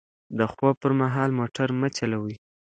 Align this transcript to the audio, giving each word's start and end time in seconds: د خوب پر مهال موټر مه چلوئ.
د 0.37 0.39
خوب 0.51 0.73
پر 0.81 0.91
مهال 1.01 1.29
موټر 1.39 1.67
مه 1.79 1.89
چلوئ. 1.97 2.35